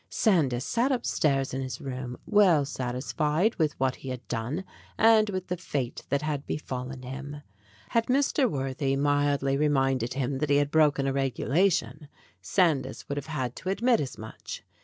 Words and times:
Sandys 0.09 0.63
sat 0.65 0.91
upstairs 0.91 1.53
in 1.53 1.61
his 1.61 1.79
room, 1.79 2.17
well 2.25 2.65
satisfied 2.65 3.53
with 3.57 3.79
what 3.79 3.97
he 3.97 4.09
had 4.09 4.27
done 4.27 4.63
and 4.97 5.29
with 5.29 5.45
the 5.45 5.57
fate 5.57 6.01
that 6.09 6.23
had 6.23 6.47
befallen 6.47 7.03
him. 7.03 7.43
Had 7.89 8.07
Mr. 8.07 8.49
Worthy 8.49 8.95
mildly 8.95 9.57
reminded 9.57 10.15
him 10.15 10.39
that 10.39 10.49
he 10.49 10.55
had 10.57 10.71
broken 10.71 11.05
a 11.05 11.13
regulation, 11.13 12.07
Sandys 12.41 13.07
would 13.09 13.17
have 13.19 13.27
had 13.27 13.55
to 13.57 13.69
admit 13.69 14.01
as 14.01 14.17
much. 14.17 14.63